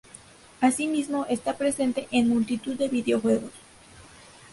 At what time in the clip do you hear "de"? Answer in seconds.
2.75-2.87